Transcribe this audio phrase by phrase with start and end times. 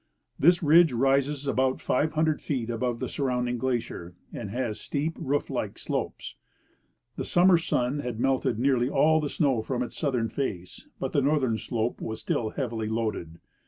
[0.39, 5.51] This ridge rises about five hundred feet above the surrounding glacier, and has steep roof
[5.51, 6.33] like slopes.
[7.17, 11.21] The summer sun had melted nearly all the snoAV from its southern face, but the
[11.21, 13.37] northern slope was still heavily loaded.